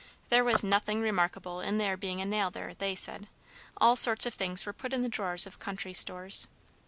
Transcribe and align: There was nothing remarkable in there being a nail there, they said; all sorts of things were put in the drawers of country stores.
There 0.29 0.43
was 0.43 0.63
nothing 0.63 0.99
remarkable 0.99 1.59
in 1.61 1.77
there 1.77 1.95
being 1.95 2.21
a 2.21 2.25
nail 2.25 2.49
there, 2.49 2.73
they 2.73 2.95
said; 2.95 3.27
all 3.77 3.95
sorts 3.95 4.25
of 4.25 4.33
things 4.33 4.65
were 4.65 4.73
put 4.73 4.93
in 4.93 5.03
the 5.03 5.07
drawers 5.09 5.45
of 5.45 5.59
country 5.59 5.93
stores. 5.93 6.47